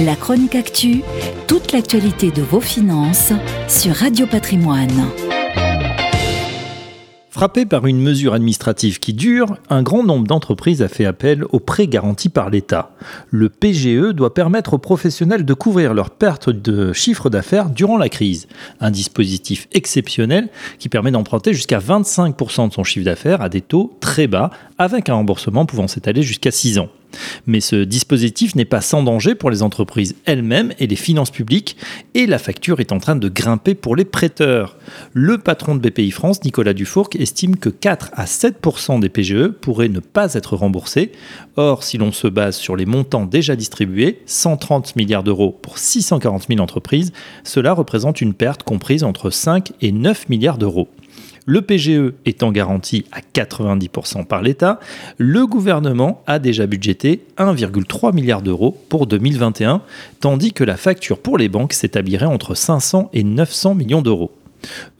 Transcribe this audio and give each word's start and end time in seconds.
La 0.00 0.14
chronique 0.14 0.54
actu, 0.54 1.02
toute 1.48 1.72
l'actualité 1.72 2.30
de 2.30 2.40
vos 2.40 2.60
finances 2.60 3.32
sur 3.66 3.96
Radio 3.96 4.28
Patrimoine. 4.28 5.08
Frappé 7.30 7.66
par 7.66 7.84
une 7.84 8.00
mesure 8.00 8.32
administrative 8.32 9.00
qui 9.00 9.12
dure, 9.12 9.56
un 9.68 9.82
grand 9.82 10.04
nombre 10.04 10.28
d'entreprises 10.28 10.82
a 10.82 10.88
fait 10.88 11.04
appel 11.04 11.44
aux 11.50 11.58
prêts 11.58 11.88
garantis 11.88 12.28
par 12.28 12.48
l'État. 12.48 12.92
Le 13.30 13.48
PGE 13.48 14.14
doit 14.14 14.34
permettre 14.34 14.74
aux 14.74 14.78
professionnels 14.78 15.44
de 15.44 15.54
couvrir 15.54 15.94
leurs 15.94 16.10
pertes 16.10 16.50
de 16.50 16.92
chiffre 16.92 17.28
d'affaires 17.28 17.68
durant 17.68 17.98
la 17.98 18.08
crise. 18.08 18.46
Un 18.80 18.92
dispositif 18.92 19.66
exceptionnel 19.72 20.48
qui 20.78 20.88
permet 20.88 21.10
d'emprunter 21.10 21.52
jusqu'à 21.54 21.80
25% 21.80 22.68
de 22.68 22.72
son 22.72 22.84
chiffre 22.84 23.04
d'affaires 23.04 23.42
à 23.42 23.48
des 23.48 23.62
taux 23.62 23.96
très 23.98 24.28
bas, 24.28 24.50
avec 24.78 25.08
un 25.08 25.14
remboursement 25.14 25.66
pouvant 25.66 25.88
s'étaler 25.88 26.22
jusqu'à 26.22 26.52
6 26.52 26.78
ans. 26.78 26.88
Mais 27.46 27.60
ce 27.60 27.76
dispositif 27.76 28.54
n'est 28.54 28.64
pas 28.64 28.80
sans 28.80 29.02
danger 29.02 29.34
pour 29.34 29.50
les 29.50 29.62
entreprises 29.62 30.16
elles-mêmes 30.24 30.72
et 30.78 30.86
les 30.86 30.96
finances 30.96 31.30
publiques, 31.30 31.76
et 32.14 32.26
la 32.26 32.38
facture 32.38 32.80
est 32.80 32.92
en 32.92 32.98
train 32.98 33.16
de 33.16 33.28
grimper 33.28 33.74
pour 33.74 33.96
les 33.96 34.04
prêteurs. 34.04 34.76
Le 35.12 35.38
patron 35.38 35.74
de 35.74 35.80
BPI 35.80 36.10
France, 36.10 36.44
Nicolas 36.44 36.74
Dufourc, 36.74 37.10
estime 37.18 37.56
que 37.56 37.68
4 37.68 38.10
à 38.12 38.24
7% 38.24 39.00
des 39.00 39.08
PGE 39.08 39.48
pourraient 39.48 39.88
ne 39.88 40.00
pas 40.00 40.34
être 40.34 40.56
remboursés. 40.56 41.12
Or, 41.56 41.82
si 41.82 41.98
l'on 41.98 42.12
se 42.12 42.28
base 42.28 42.56
sur 42.56 42.76
les 42.76 42.86
montants 42.86 43.26
déjà 43.26 43.56
distribués, 43.56 44.22
130 44.26 44.96
milliards 44.96 45.24
d'euros 45.24 45.58
pour 45.62 45.78
640 45.78 46.46
000 46.48 46.60
entreprises, 46.60 47.12
cela 47.44 47.72
représente 47.72 48.20
une 48.20 48.34
perte 48.34 48.62
comprise 48.62 49.04
entre 49.04 49.30
5 49.30 49.72
et 49.80 49.92
9 49.92 50.28
milliards 50.28 50.58
d'euros. 50.58 50.88
Le 51.50 51.62
PGE 51.62 52.12
étant 52.26 52.52
garanti 52.52 53.06
à 53.10 53.20
90% 53.20 54.26
par 54.26 54.42
l'État, 54.42 54.80
le 55.16 55.46
gouvernement 55.46 56.22
a 56.26 56.38
déjà 56.38 56.66
budgété 56.66 57.22
1,3 57.38 58.14
milliard 58.14 58.42
d'euros 58.42 58.76
pour 58.90 59.06
2021, 59.06 59.80
tandis 60.20 60.52
que 60.52 60.62
la 60.62 60.76
facture 60.76 61.18
pour 61.18 61.38
les 61.38 61.48
banques 61.48 61.72
s'établirait 61.72 62.26
entre 62.26 62.54
500 62.54 63.08
et 63.14 63.24
900 63.24 63.76
millions 63.76 64.02
d'euros. 64.02 64.30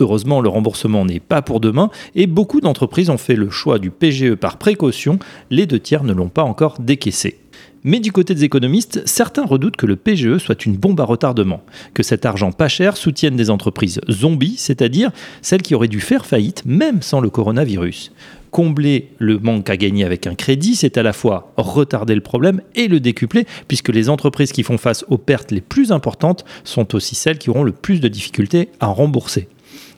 Heureusement, 0.01 0.41
le 0.41 0.49
remboursement 0.49 1.05
n'est 1.05 1.21
pas 1.21 1.43
pour 1.43 1.61
demain 1.61 1.91
et 2.15 2.27
beaucoup 2.27 2.63
d'entreprises 2.63 3.11
ont 3.11 3.19
fait 3.19 3.37
le 3.37 3.51
choix 3.51 3.79
du 3.79 3.91
PGE 3.91 4.35
par 4.35 4.57
précaution, 4.57 5.19
les 5.51 5.67
deux 5.67 5.81
tiers 5.81 6.03
ne 6.03 6.15
l'ont 6.15 6.31
pas 6.31 6.45
encore 6.45 6.79
décaissé. 6.79 7.39
Mais 7.85 8.01
du 8.01 8.13
côté 8.13 8.35
des 8.35 8.45
économistes, 8.45 9.03
certains 9.07 9.45
redoutent 9.45 9.77
que 9.77 9.87
le 9.87 9.97
PGE 9.97 10.39
soit 10.39 10.67
une 10.67 10.77
bombe 10.77 11.01
à 11.01 11.05
retardement, 11.05 11.63
que 11.95 12.03
cet 12.03 12.27
argent 12.27 12.53
pas 12.53 12.69
cher 12.69 12.97
soutienne 12.97 13.37
des 13.37 13.51
entreprises 13.51 14.01
zombies, 14.11 14.57
c'est-à-dire 14.57 15.11
celles 15.43 15.63
qui 15.63 15.75
auraient 15.75 15.89
dû 15.89 16.01
faire 16.01 16.27
faillite 16.27 16.65
même 16.67 17.03
sans 17.03 17.21
le 17.21 17.31
coronavirus. 17.31 18.13
Combler 18.51 19.11
le 19.19 19.39
manque 19.39 19.71
à 19.71 19.77
gagner 19.77 20.05
avec 20.05 20.27
un 20.27 20.35
crédit, 20.35 20.75
c'est 20.75 20.97
à 20.99 21.03
la 21.03 21.13
fois 21.13 21.53
retarder 21.57 22.15
le 22.15 22.21
problème 22.21 22.63
et 22.75 22.89
le 22.89 22.99
décupler, 22.99 23.47
puisque 23.69 23.91
les 23.91 24.09
entreprises 24.09 24.53
qui 24.53 24.63
font 24.63 24.79
face 24.79 25.05
aux 25.09 25.19
pertes 25.19 25.51
les 25.51 25.61
plus 25.61 25.93
importantes 25.93 26.45
sont 26.65 26.95
aussi 26.95 27.15
celles 27.15 27.39
qui 27.39 27.51
auront 27.51 27.63
le 27.63 27.73
plus 27.73 28.01
de 28.01 28.09
difficultés 28.09 28.71
à 28.81 28.87
rembourser 28.87 29.49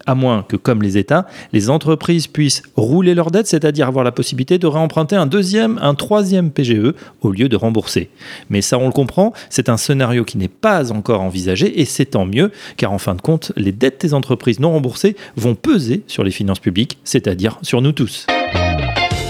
à 0.06 0.14
moins 0.14 0.44
que, 0.46 0.56
comme 0.56 0.82
les 0.82 0.98
États, 0.98 1.26
les 1.52 1.70
entreprises 1.70 2.26
puissent 2.26 2.62
rouler 2.76 3.14
leurs 3.14 3.30
dettes, 3.30 3.46
c'est-à-dire 3.46 3.86
avoir 3.86 4.04
la 4.04 4.12
possibilité 4.12 4.58
de 4.58 4.66
réemprunter 4.66 5.16
un 5.16 5.26
deuxième, 5.26 5.78
un 5.82 5.94
troisième 5.94 6.50
PGE 6.50 6.94
au 7.20 7.30
lieu 7.30 7.48
de 7.48 7.56
rembourser. 7.56 8.10
Mais 8.48 8.62
ça, 8.62 8.78
on 8.78 8.86
le 8.86 8.92
comprend, 8.92 9.32
c'est 9.48 9.68
un 9.68 9.76
scénario 9.76 10.24
qui 10.24 10.38
n'est 10.38 10.48
pas 10.48 10.92
encore 10.92 11.20
envisagé 11.20 11.80
et 11.80 11.84
c'est 11.84 12.06
tant 12.06 12.26
mieux, 12.26 12.50
car 12.76 12.92
en 12.92 12.98
fin 12.98 13.14
de 13.14 13.20
compte, 13.20 13.52
les 13.56 13.72
dettes 13.72 14.00
des 14.00 14.14
entreprises 14.14 14.60
non 14.60 14.72
remboursées 14.72 15.16
vont 15.36 15.54
peser 15.54 16.02
sur 16.06 16.24
les 16.24 16.30
finances 16.30 16.60
publiques, 16.60 16.98
c'est-à-dire 17.04 17.58
sur 17.62 17.82
nous 17.82 17.92
tous. 17.92 18.26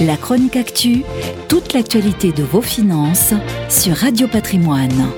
La 0.01 0.17
chronique 0.17 0.57
actu, 0.57 1.03
toute 1.49 1.75
l'actualité 1.75 2.33
de 2.33 2.43
vos 2.43 2.63
finances 2.63 3.35
sur 3.69 3.95
Radio 3.95 4.29
Patrimoine. 4.29 5.11